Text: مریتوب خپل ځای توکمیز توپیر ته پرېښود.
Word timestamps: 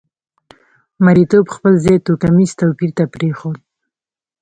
مریتوب 1.05 1.45
خپل 1.55 1.73
ځای 1.85 1.97
توکمیز 2.07 2.51
توپیر 2.59 2.91
ته 2.97 3.03
پرېښود. 3.13 3.59